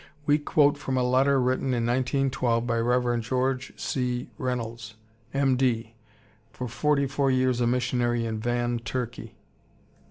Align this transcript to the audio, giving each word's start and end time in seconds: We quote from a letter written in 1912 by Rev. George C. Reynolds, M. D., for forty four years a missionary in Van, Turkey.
We 0.25 0.39
quote 0.39 0.79
from 0.79 0.97
a 0.97 1.03
letter 1.03 1.39
written 1.39 1.75
in 1.75 1.85
1912 1.85 2.65
by 2.65 2.79
Rev. 2.79 3.21
George 3.21 3.71
C. 3.79 4.31
Reynolds, 4.39 4.95
M. 5.31 5.55
D., 5.55 5.93
for 6.51 6.67
forty 6.67 7.05
four 7.05 7.29
years 7.29 7.61
a 7.61 7.67
missionary 7.67 8.25
in 8.25 8.39
Van, 8.39 8.79
Turkey. 8.79 9.35